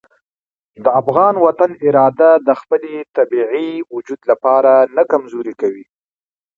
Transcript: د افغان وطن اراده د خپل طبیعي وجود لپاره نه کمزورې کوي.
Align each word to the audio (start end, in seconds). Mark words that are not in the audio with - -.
د 0.83 0.85
افغان 1.01 1.35
وطن 1.45 1.71
اراده 1.87 2.31
د 2.47 2.49
خپل 2.61 2.83
طبیعي 3.17 3.69
وجود 3.95 4.21
لپاره 4.31 4.71
نه 4.95 5.03
کمزورې 5.11 5.53
کوي. 5.61 5.85